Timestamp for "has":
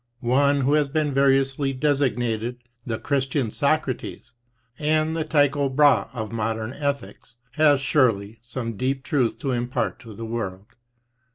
0.73-0.87, 7.51-7.81